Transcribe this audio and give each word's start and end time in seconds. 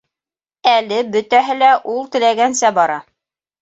Әле 0.71 1.03
бөтәһе 1.17 1.59
лә 1.61 1.71
ул 1.95 2.05
теләгәнсә 2.19 2.77
бара! 2.83 3.03